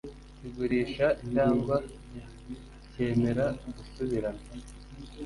Kigurisha 0.39 1.07
cyangwa 1.31 1.75
cyemera 2.91 3.45
gusubirana 3.75 4.43